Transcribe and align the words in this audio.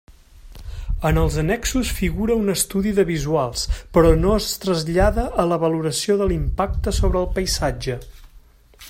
En 1.09 1.19
els 1.23 1.35
annexos 1.41 1.91
figura 1.97 2.37
un 2.45 2.49
estudi 2.53 2.93
de 3.01 3.05
visuals, 3.11 3.67
però 3.97 4.15
no 4.23 4.33
es 4.39 4.49
trasllada 4.65 5.29
a 5.45 5.49
la 5.51 5.63
valoració 5.67 6.19
de 6.23 6.31
l'impacte 6.33 6.99
sobre 7.03 7.25
el 7.25 7.33
paisatge. 7.37 8.01